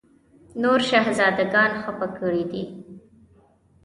[0.61, 2.63] نور شهزاده ګان خپه کړي دي.